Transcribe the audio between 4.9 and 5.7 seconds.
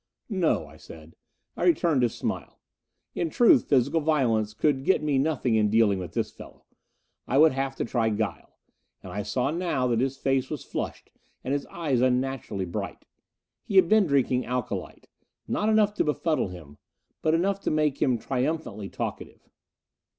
me nothing in